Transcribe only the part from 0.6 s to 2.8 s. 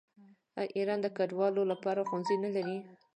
ایران د کډوالو لپاره ښوونځي نلري؟